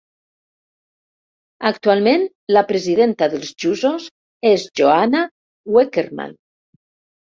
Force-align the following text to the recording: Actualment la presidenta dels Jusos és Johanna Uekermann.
Actualment 1.71 2.23
la 2.57 2.63
presidenta 2.73 3.27
dels 3.35 3.53
Jusos 3.65 4.09
és 4.53 4.67
Johanna 4.81 5.23
Uekermann. 5.77 6.35